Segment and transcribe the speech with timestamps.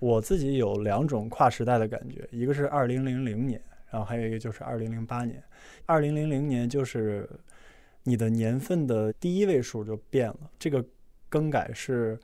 [0.00, 5.42] 我自己有两种跨时代的感觉，一个是二零零零年，然后还有一个就是二零零八年。
[5.84, 7.28] 二零零零年就是
[8.02, 10.82] 你的年份的第一位数就变了，这个
[11.28, 12.18] 更改是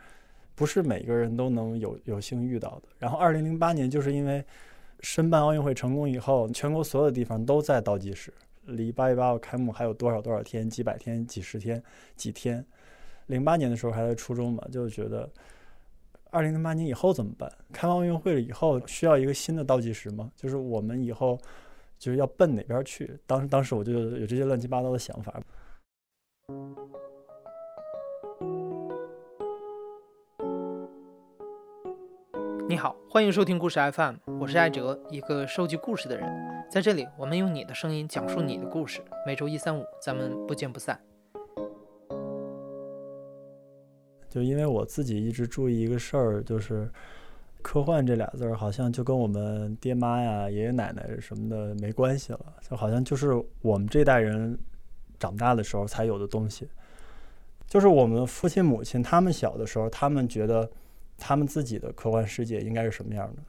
[0.55, 2.89] 不是每个人都能有有幸遇到的？
[2.99, 4.43] 然后二零零八年就是因为
[5.01, 8.33] 申办奥运会成功以后，全国所有的地方都在倒计时，
[8.65, 10.69] 离八月八号开幕还有多少多少天？
[10.71, 11.83] 几百天、几十天、
[12.17, 12.65] 几天？
[13.27, 15.29] 零八年的时候还在初中嘛，就觉得。
[16.31, 17.51] 二零零八年以后怎么办？
[17.73, 20.31] 开完奥运会了以后，需要一个新的倒计时吗？
[20.37, 21.39] 就是我们以后
[21.99, 23.19] 就是要奔哪边去？
[23.27, 25.41] 当时当时我就有这些乱七八糟的想法。
[32.69, 36.29] 你好，欢迎收听故事 FM，我是艾哲，一个收集故事的人。
[36.69, 39.01] 在这里，我们用你的声音讲述你的故事。
[39.25, 41.01] 每周一、三、五，咱们不见不散。
[44.29, 46.89] 就因为我自己一直注意一个事儿，就是
[47.63, 54.59] 科幻这俩字儿，好像就跟我们爹妈呀、爷爷奶奶什么的没关系了，就好像就是我们这代人
[55.19, 56.69] 长大的时候才有的东西。
[57.67, 60.71] 就是我们父亲母亲他们小的时候，他们觉得
[61.19, 63.43] 他们自己的科幻世界应该是什么样的？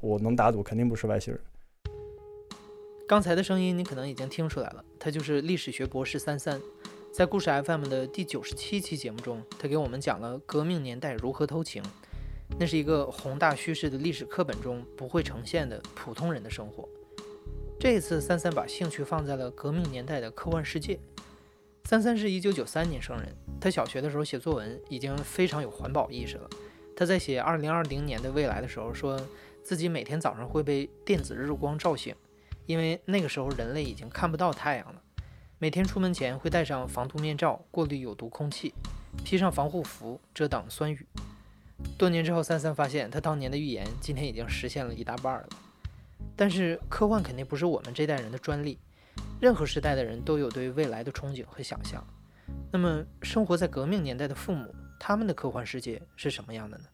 [0.00, 1.42] 我能打赌，肯定不是外星人。
[3.08, 6.60] 刚才的声音你可能已经听出来了，他就是历史学博士三三。
[7.18, 11.82] 在故事 FM 的第九十七期节目中，他给我们讲了革命年代如何偷情。
[12.60, 16.88] 那是一个宏大叙事的历史课本中不会呈现的普通人的生活。
[17.76, 20.96] 这一次，三三把兴趣放在了革命年代的科幻世界。
[21.86, 26.48] 三三是一九九三年生人，他小学的时候写作文已经非常有环保意识了。
[26.94, 29.20] 他在写二零二零年的未来的时候，说
[29.64, 32.14] 自己每天早上会被电子日光照醒，
[32.66, 35.02] 因为那个时候人类已经看不到太阳了。
[35.60, 38.72] 每天出门前会戴上防毒面罩，过滤有毒空气，
[39.24, 41.04] 披上防护服遮挡酸雨。
[41.98, 45.48] 多年之后，三三发现他当年的预言今天已经实现了一大半了。
[46.36, 48.78] 但是科幻肯定不是我们这代人的专利，
[49.40, 52.06] 任何时代的人都有对未来的憧憬和想象。
[52.70, 56.84] 那么，生活在革命年代的父母，他们的科幻世界是什么样的呢？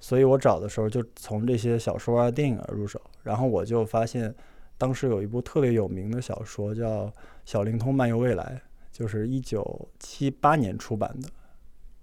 [0.00, 4.34] 所以我找的时候就从这些小说啊、电影啊入手，然后我就发现。
[4.82, 7.06] 当时有一部特别有名的小说叫
[7.44, 8.60] 《小灵通漫游未来》，
[8.98, 11.28] 就是一九七八年出版的，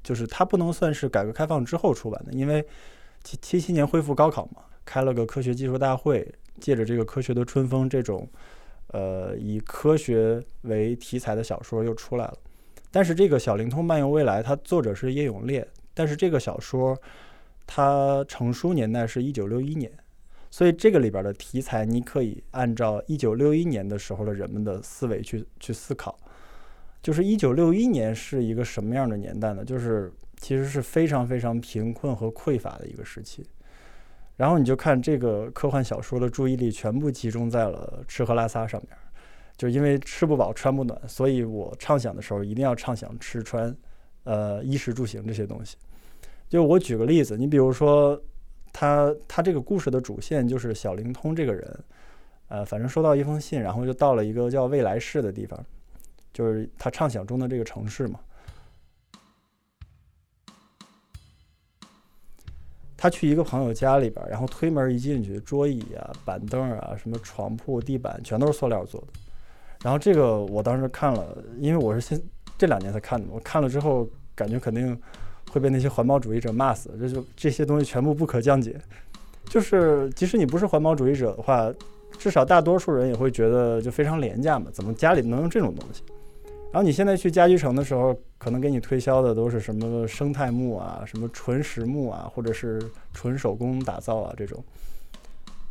[0.01, 2.65] 就是它不能算是改革开放之后出版的，因为
[3.21, 6.25] 七七七年恢复高考嘛，开了个科学技术大会，
[6.61, 8.25] 借着这个科学的春风，这种
[8.93, 12.37] 呃以科学为题材的小说又出来了。
[12.91, 16.97] 但是这个《小灵通漫游未来》，它作者是叶永烈，但是这个小说
[17.67, 19.91] 它成书年代是一九六一年。
[20.51, 26.17] 所以这个里边的题材，你可以按照一九六一年的时候的人们的思维去去思考，
[27.03, 29.63] 就是一九六一年是一个什么样的年代呢？
[29.63, 33.45] 就是其实是非常非常贫困和匮乏的一个时期。
[34.37, 38.97] 然后你就看这个科幻小说的注意力全部集中在了吃喝拉撒上面，
[39.55, 43.75] 就因为吃不饱穿不暖，所以我畅想的时候一定要畅想吃穿，
[44.23, 45.77] 呃，衣食住行这些东西。
[46.47, 48.19] 就我举个例子，你比如说。
[48.79, 51.83] 他他这个故事的主线就是小灵通这个人，
[52.47, 55.59] 呃，反正收到一封信，然后就到了一个叫未来市的地方，
[56.31, 58.17] 就是他畅想中的这个城市嘛。
[62.95, 69.07] 他去一个朋友家里边，然后推门一进去，桌椅啊、板凳啊、什么床铺、地板全都是塑料做的。
[69.83, 72.17] 然后这个我当时看了，因为我是现
[72.57, 74.97] 这两年才看的，我看了之后感觉肯定。
[75.49, 78.79] 会被那些环保主义者骂死，这就这些东西全部不可降解。
[79.45, 81.73] 就是即使你不是环保主义者的话，
[82.17, 86.03] 至少大多数人也会觉得就非常廉价嘛，怎么家里能用这种东西？
[86.71, 92.79] 然后你现在去家居城的时候，可能给你推销的都是什么生态木啊，什么纯实木啊，或者是
[93.11, 94.63] 纯手工打造啊这种。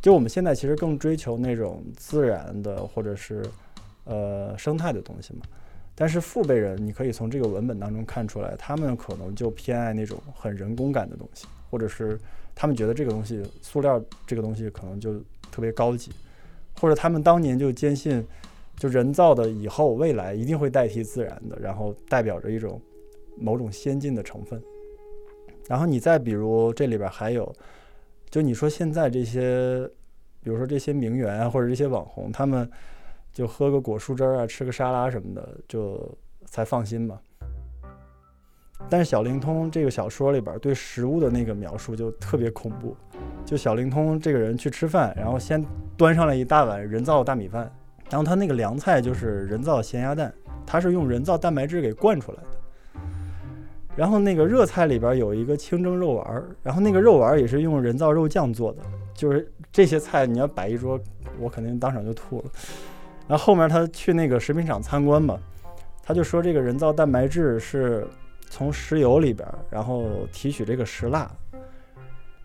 [0.01, 3.45] 就我们现在其实更追求那种自然的或者是
[4.03, 5.41] 呃生态的东西嘛。
[5.99, 12.17] 但是父辈人，你可以从这个文本当中看出来，他们可能就偏爱那种很人工感的东西，或者是
[12.55, 15.19] 他们觉得这个东西，塑料这个东西可能就
[15.51, 16.09] 特别高级，
[16.79, 18.25] 或者他们当年就坚信，
[18.77, 22.81] 就人造的以后未来一定会代替自然的，然后代表着一种
[23.35, 24.63] 某种先进的成分。
[25.67, 27.53] 然后你再比如这里边还有，
[28.29, 29.85] 就你说现在这些，
[30.41, 32.71] 比如说这些名媛啊，或者这些网红，他们。
[33.31, 37.19] 就喝个果蔬汁儿啊，吃个沙拉什么的，就才放心嘛。
[38.89, 42.95] 但是小灵通这个小说里边对食物的那个描述就特别恐怖。
[43.45, 45.63] 就小灵通这个人去吃饭，然后先
[45.97, 47.69] 端上来一大碗人造大米饭，
[48.09, 50.33] 然后他那个凉菜就是人造咸鸭蛋，
[50.65, 52.49] 他是用人造蛋白质给灌出来的。
[53.95, 58.81] 然后那个热菜里边有一个清蒸肉丸儿，然后那个肉丸儿也是用人造肉酱做的，
[59.13, 60.97] 就是这些菜你要摆一桌，
[61.37, 62.45] 我肯定当场就吐了。
[63.29, 65.37] 然后后面他去那个食品厂参观嘛，
[66.01, 68.07] 他就说这个人造蛋白质是
[68.49, 70.03] 从石油里边，然后
[70.33, 71.31] 提取这个石蜡，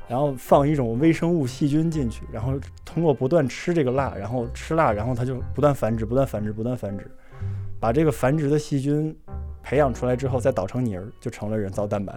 [0.06, 7.10] 然后放一种微生物细菌进去，然后通过不断吃这个蜡，然后吃蜡，然后它就不断繁殖，不断繁殖，不断繁殖，
[7.80, 9.16] 把这个繁殖的细菌
[9.62, 12.14] 培养出来之后，再捣成泥儿，就成了人造蛋白。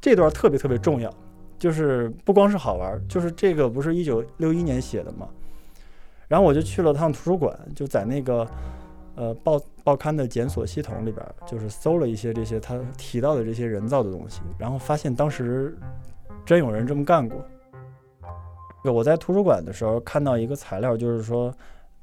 [0.00, 1.12] 这段特别特别重要，
[1.58, 5.28] 就是不光是好玩，就是这个不是一九六一年写的嘛。
[6.28, 8.46] 然后我就去了趟图书馆，就在那个
[9.14, 15.76] 呃报报刊的检索系统里边，就是搜了一些这些他提到的这些人造的东西，然后发现当时
[16.44, 17.44] 真有人这么干过。
[18.92, 21.50] 我在图书馆的时候看到一个材料，就是说，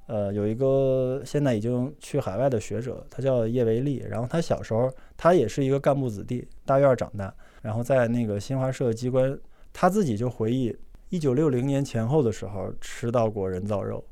[0.07, 7.31] 呃，有一个现在已经去海外的学者，他叫叶维利，然后他小时候他也是一个干部子弟，大院长大，
[7.61, 9.37] 然后在那个新华社机关，
[9.71, 10.75] 他自己就回忆，
[11.09, 14.03] 一九六零年前后的时候吃到过人造肉，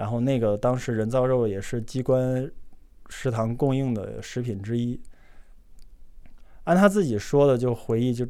[0.00, 2.50] 然后那个当时人造肉也是机关
[3.10, 4.98] 食堂供应的食品之一。
[6.64, 8.26] 按他自己说的，就回忆就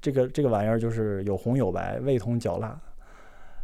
[0.00, 2.80] 这个这个玩意儿就是有红有白，味同嚼蜡，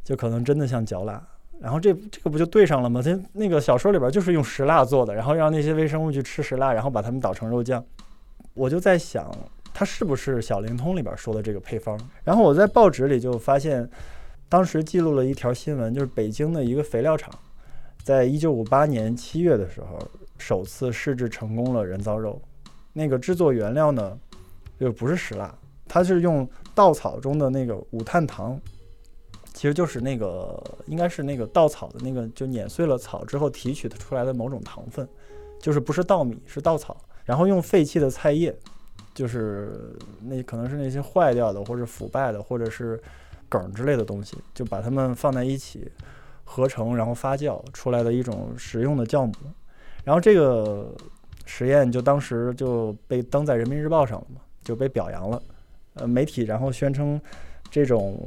[0.03, 1.25] 就可能真的像嚼蜡。
[1.61, 3.01] 然后这这个不就对上了吗？
[3.01, 7.85] 他那个小说里边就是用石蜡做的，然后让那些微生物去吃石蜡，然后把它们捣成肉酱。
[8.55, 9.33] 我就在想，
[9.73, 11.97] 它是不是小灵通里边说的这个配方？
[12.25, 13.89] 然后我在报纸里就发现，
[14.49, 17.33] 当时记录了一条新闻，就是北京的一个肥料厂，
[18.05, 19.99] 在一九五八年七月的时候，
[20.37, 22.41] 首次试制成功了人造肉。
[22.93, 24.17] 那个制作原料呢，
[24.79, 25.53] 就不是石蜡，
[25.89, 28.61] 它是用稻草中的那个五碳糖，
[29.55, 35.09] 其实就是那个应该是那个稻草的那个，就碾碎了草之后提取出来的某种糖分，
[35.59, 38.55] 就是不是稻米是稻草，然后用废弃的菜叶，
[39.15, 43.03] 就是那可能是那些坏掉的或者腐败的或者是
[43.49, 45.91] 梗之类的东西，就把它们放在一起
[46.44, 49.32] 合成，然后发酵出来的一种食用的酵母，
[50.05, 50.94] 然后这个。
[51.46, 55.43] 实验就当时就被登在人民日报上了嘛，就被表扬了。
[55.93, 57.20] 呃，媒体然后宣称
[57.70, 58.19] 这种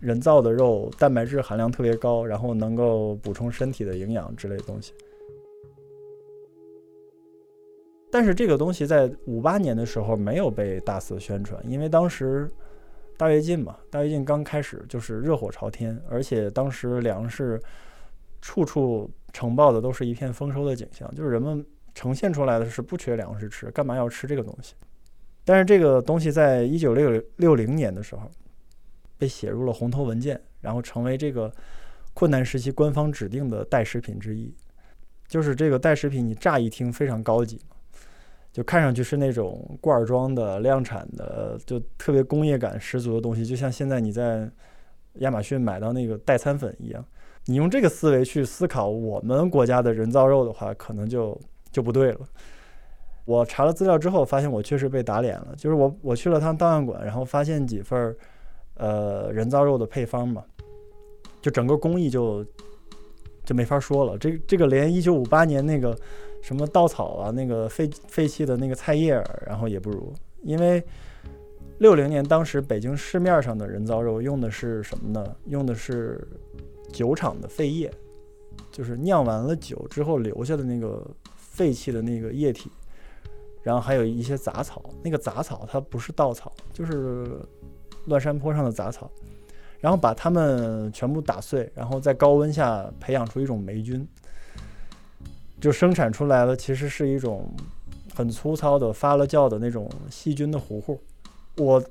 [0.00, 4.92] 人造的肉蛋白质含量特别高，然后能够补充身体的营养之类的东西。
[8.12, 12.52] 但是这个东西在五八年的时候没有被大肆宣传，因为当时
[13.24, 17.58] 大跃进嘛，大跃进刚开始就是热火朝天，而且当时粮食
[18.42, 21.64] 处处呈报的都是一片丰收的景象，就是人们。
[21.94, 24.74] 呈现出来的是不缺粮食吃，干嘛要吃这个东西？
[25.44, 28.28] 但是这个东西在一九六六零年的时候
[29.16, 31.54] 被写入了红头文件，然后成为这个
[32.12, 34.52] 困难时期官方指定的代食品之一。
[35.28, 37.60] 就是这个代食品，你乍一听非常高级，
[38.54, 44.50] 就看上去是那种罐装的、量产的，就特别工业感十足的东西，就像现在你在
[45.14, 47.04] 亚马逊买到那个代餐粉一样。
[47.44, 51.38] 你用这个思维去思考我们国家的人造肉的话，可能就。
[51.74, 52.20] 就不对了。
[53.24, 55.48] 我查了资料之后，发现我确实被打脸了。
[55.56, 58.16] 就是我我去了趟档案馆，然后发现几份儿
[58.76, 60.44] 呃人造肉的配方嘛，
[61.42, 62.46] 就整个工艺就
[63.44, 64.16] 就没法说了。
[64.18, 65.96] 这这个连一九五八年那个
[66.42, 70.12] 什么稻草啊，那个废废弃的那个菜叶，然后也不如。
[70.42, 70.82] 因为
[71.78, 75.36] 六零年当时北京市面上的人造肉用的是什么呢？
[75.46, 76.26] 用的是
[76.92, 77.90] 酒厂的废液，
[78.70, 81.04] 就是酿完了酒之后留下的那个。
[81.54, 82.68] 废弃的那个液体，
[83.62, 84.82] 然后还有一些杂草。
[85.04, 87.38] 那个杂草它不是稻草，就是
[88.06, 89.08] 乱山坡上的杂草。
[89.84, 94.08] 然后把它们全部打碎，然后在高温下培养出一种霉菌，
[95.60, 96.56] 就生产出来了。
[96.56, 97.54] 其实是一种
[98.14, 100.98] 很粗糙的发了酵的那种细菌的糊糊。
[101.58, 101.84] 我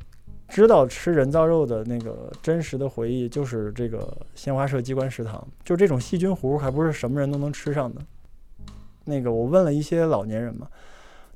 [0.47, 8.01] 知道吃人造肉的那个真实的回忆，就是这个新华社机关食堂，就这种细菌糊还不是什么人都能吃上的。
[9.05, 10.67] 那个我问了一些老年人嘛，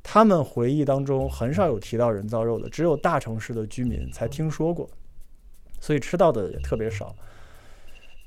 [0.01, 4.89] 他们回忆当中很少有提到人造肉的，只有大城市的居民才听说过，
[5.79, 7.15] 所以吃到的也特别少。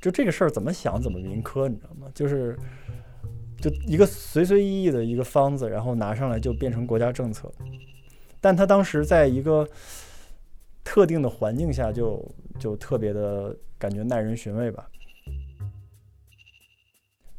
[0.00, 2.10] 就这个事儿怎么想怎么民科，你知道吗？
[2.14, 2.58] 就是
[3.60, 7.52] 就一个随随意意的一个方子，然后拿上来就变成国家政策，
[8.40, 9.68] 但他当时在一个
[10.82, 12.26] 特定的环境下，就
[12.58, 14.88] 就特别的感觉耐人寻味吧。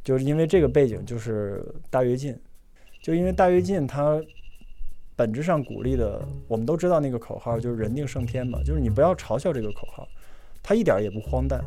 [0.03, 2.39] 就是因为这个背景，就是大跃进，
[3.01, 4.22] 就因为大跃进，它
[5.22, 10.08] 本质上鼓励的，我们都知道那个口号就是“人定胜天”嘛，就是你不要嘲笑这个口号，
[10.63, 11.63] 它一点也不荒诞。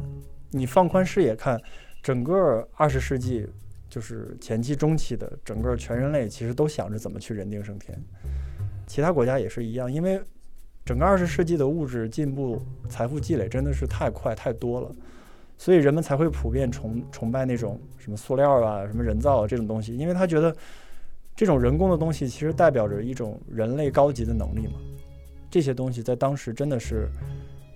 [0.51, 1.57] 你放宽视野看，
[2.03, 3.47] 整个二十世纪，
[3.89, 7.97] 就是前期、中期的整个全人类，其实都想着怎么去人定胜天。
[8.89, 10.21] 其他国家也是一样，因为
[10.85, 14.91] 整个二十世纪的物质进步、财富积累真的是太快太多了，
[15.57, 20.53] 所以人们才会普遍崇崇拜那种什么塑料啊、什么人造啊这种东西，因为他觉得
[21.37, 24.75] 这种人工的东西其实代表着一种人类高级的能力嘛。
[25.51, 27.09] 这些东西在当时真的是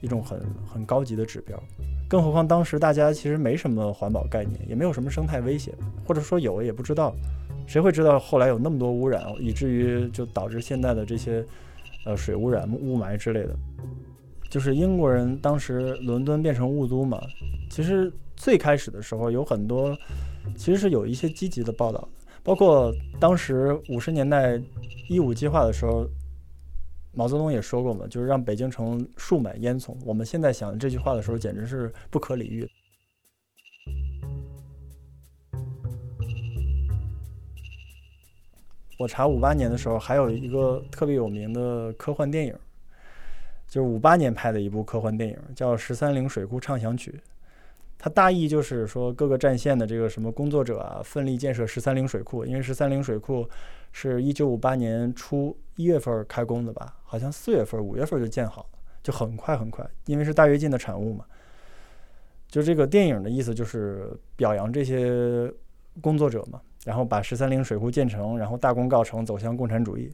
[0.01, 1.61] 一种很很高级的指标，
[2.09, 5.73] 更何况当时大家其实没什么环保概念，也没有什么生态威胁，
[6.07, 7.15] 或者说有也不知道。
[7.67, 11.45] 谁会知道后来有那么多污染，以至于就导致现在的这些，
[12.07, 13.55] 呃，水污染、雾霾之类的？
[14.49, 17.21] 就是英国人当时伦敦变成雾都嘛，
[17.71, 19.95] 其实最开始的时候有很多，
[20.57, 22.09] 其实是有一些积极的报道，
[22.49, 22.91] 包括
[23.21, 24.59] 当时五十年代
[25.07, 26.09] 一五计划的时候，
[27.13, 29.95] 毛泽东也说过嘛，就是让北京城树满烟囱。
[30.03, 32.67] 我们现在想这句话的时候，简直是不可理喻。
[38.99, 42.55] 我查五八年的时候，还有一个特别有名的科幻电影，
[43.69, 47.11] 就是五八年拍的一部科幻电影，叫《十三陵水库畅想曲》。
[47.99, 52.45] 它大意就是说，各个战线的这个什么工作者啊，奋力建设十三陵水库。
[52.45, 53.49] 因为十三陵水库
[53.93, 56.95] 是一九五八年初一月份开工的吧？
[57.03, 59.85] 好像四月份、五月份就建好了，就很快很快。
[60.07, 61.25] 因为是大跃进的产物嘛。
[62.49, 65.53] 就这个电影的意思就是表扬这些
[66.01, 66.61] 工作者嘛。
[66.85, 70.11] 然后把十三陵水库建成，然后大功告成，走向共产主义。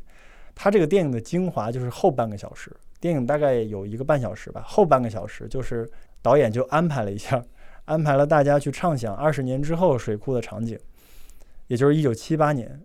[0.54, 5.88] 他这个电影的精华就是后半个小时，电影大概有一个半小时吧，后半个小时就是
[6.22, 7.44] 导演就安排了一下，
[7.84, 10.78] 安排了大家去畅想二十年之后水库的场景，
[11.66, 12.84] 也就是一九七八年。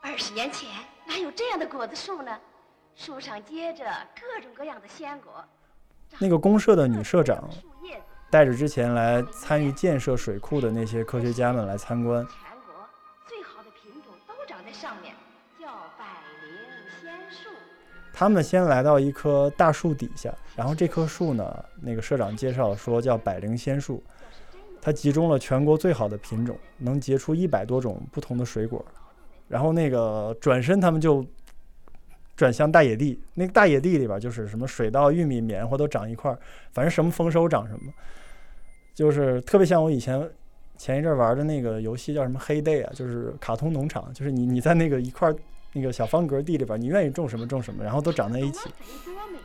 [0.00, 0.68] 二十年前
[1.06, 2.38] 哪有这样的果子树呢？
[2.94, 3.84] 树上结着
[4.14, 5.44] 各种各样的鲜果。
[6.18, 7.48] 那个公社的女社长。
[8.30, 12.26] 带着之前来参与建设水库的那些科学家们来参观。
[12.26, 12.88] 全国
[13.28, 15.03] 最好的品种都长在上面，
[18.24, 24.02] 他们先来到一棵大树底下，然后这棵树呢，那个社长介绍说叫百灵仙树，
[24.80, 28.82] 它集中了全国最好的品种，能结出一百多种不同的水果。
[29.46, 31.22] 然后那个转身，他们就
[32.34, 36.38] 转向大野地，那个大野地里边就是什么水稻、玉米、棉花都长一块儿，
[36.72, 37.92] 反正什么丰收长什么。
[38.94, 40.26] 就是特别像我以前
[40.78, 42.92] 前一阵玩的那个游戏，叫什么黑 day 啊？
[42.94, 45.30] 就是卡通农场，就是你你在那个一块
[45.76, 48.70] 那个小方格地里边，你愿意种什么种什么，然后都长在一起，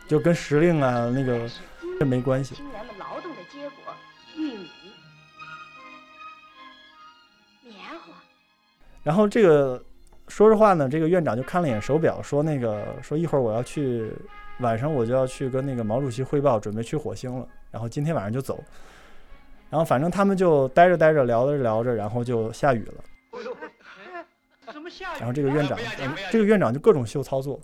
[0.08, 1.50] 就跟时令啊那个
[2.00, 2.54] 这没关系。
[2.54, 3.94] 青年们劳动的结果，
[4.38, 4.70] 玉米、
[7.64, 8.14] 棉花。
[9.04, 9.84] 然后这个
[10.28, 14.14] 说实话呢，这个院长就看了一眼手表，说那个说一会儿我要去，
[14.60, 18.64] 晚上我就要去跟那个毛主席汇报，准备去火星了，然后今天晚上就走。
[19.70, 23.04] 然后反正他们就待着待着，聊着聊着，然后就下雨了。
[25.18, 25.78] 然后这个院长，
[26.32, 27.60] 这个院长就各种秀操作。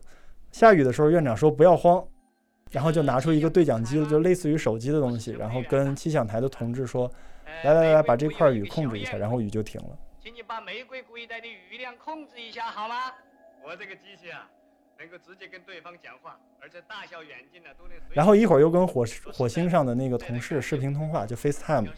[0.51, 2.05] 下雨的时候，院长说不要慌，
[2.71, 7.11] 然后就拿出一个对讲机，就类似于手机的东西，然后跟气象台的同志说
[7.63, 9.97] ：“来来来，把这块雨控制一下。”然后雨就停了。
[10.21, 13.13] 请你把玫瑰古一带的雨量控制一下好吗？
[13.63, 14.49] 我这个机器啊。
[14.97, 17.97] 能够直接跟对方讲话，而且大小远近呢都能。
[18.11, 19.03] 然后一会儿又跟火
[19.33, 21.89] 火星上的那个同事视频通话，就 FaceTime。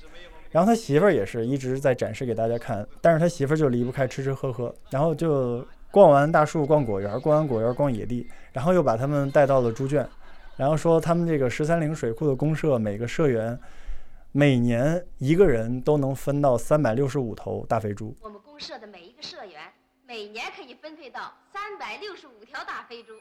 [0.51, 4.73] 然后他媳妇儿也是一直在展示给大家看，但是他媳妇儿就离不开吃吃喝喝。
[4.89, 10.07] 然后就逛完大树，逛果园，逛完果园逛野地，然后又把他们带到了猪圈，
[10.55, 13.59] 然后说他们这个十三陵水库的公社每个社员
[14.31, 18.15] 每年一个人都能分到三百六十五头大肥猪。
[18.21, 19.61] 我们公社的每一个社员
[20.07, 22.31] 每年可以分配到三百六十五。
[22.47, 23.11] 条大肥猪，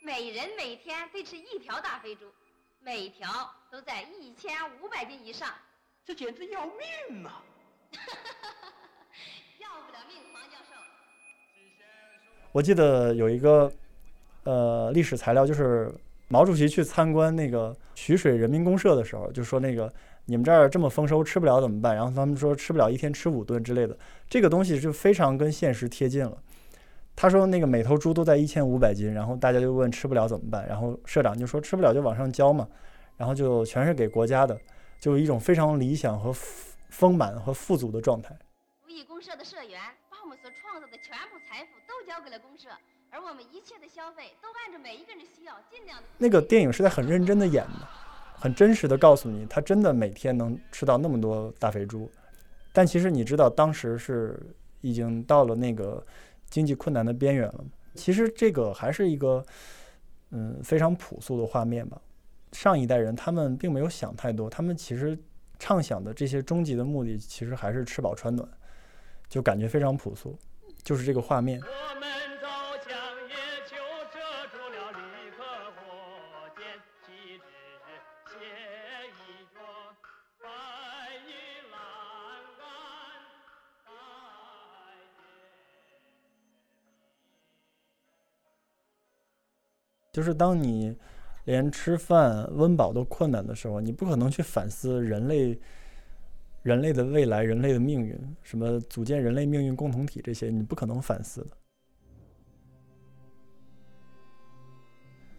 [0.00, 2.26] 每人每天得吃一条大肥猪，
[2.80, 3.28] 每条
[3.68, 5.48] 都在一千五百斤以上，
[6.06, 7.42] 这简直要命啊！
[9.58, 10.70] 要不了命，黄教授。
[12.52, 13.72] 我记得有一个
[14.44, 15.92] 呃历史材料，就是
[16.28, 19.92] 毛主席去参观那个徐水人民公社的时候，就说那个
[20.26, 21.96] 你们这儿这么丰收，吃不了怎么办？
[21.96, 23.98] 然后他们说吃不了一天吃五顿之类的，
[24.30, 26.38] 这个东西就非常跟现实贴近了。
[27.16, 30.64] 他说那个每头猪都在一千五百斤，然后大家就问吃不了怎么办？
[30.68, 32.68] 然后社长就说吃不了就往上交嘛，
[33.16, 34.56] 然后就全是给国家的，
[34.98, 36.32] 就一种非常理想和
[36.88, 38.36] 丰满和富足的状态。
[38.84, 42.68] 如意公社的社员把我们所创造的全部财富都交给了公社，
[43.10, 46.04] 而我们一切的消费都按照每一个人的需要尽量的。
[46.18, 47.88] 那个电影是在很认真的演的，
[48.34, 52.10] 很真实的告诉你，他真的每天能吃到那么多大肥猪，
[52.72, 54.40] 但其实你知道当时是
[54.80, 56.04] 已经到了那个。
[56.48, 57.64] 经济困难的边缘了。
[57.96, 59.44] 其实这个还是一个，
[60.30, 62.00] 嗯，非常朴素的画面吧。
[62.56, 65.16] 上一代人，他们并没有想太多，他们其实
[65.58, 68.48] 畅想的这些终极的目的，其实还是吃饱穿暖，
[69.28, 70.38] 就感觉非常朴素，
[70.82, 71.60] 就是这个画面。
[90.10, 90.96] 就是当你。
[91.46, 95.58] 连吃饭温饱都困难的时候，你不可能去反思人类、
[96.62, 101.50] 人类的未来、人类的命运，什么组建人类命运共同体这些，你不可能反思的。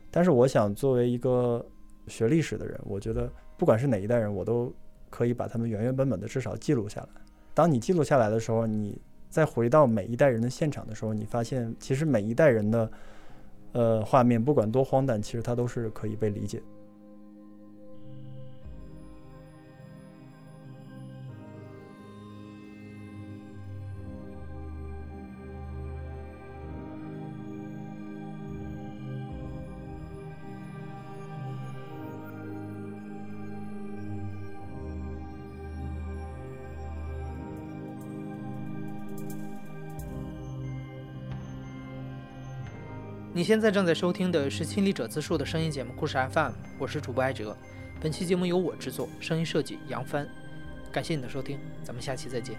[0.09, 1.63] 但是我想，作为一个
[2.07, 4.73] 学历史的人，我觉得不管是哪一代人，我都
[5.09, 7.09] 可以把他们原原本本的至少记录下来。
[7.53, 8.99] 当你记录下来的时候，你
[9.29, 12.89] 再回到每一代人的现场的时候，你发现其实每一代人的
[13.73, 16.61] 呃画面，不管多荒诞，其实它都是可以被理解。
[43.47, 47.55] 现在正在收听的是亲历者自述的声音节目《故事 FM》，我是主播艾哲。
[48.01, 50.27] 本期节目由我制作，声音设计杨帆。
[50.91, 52.57] 感谢你的收听，咱们下期再见。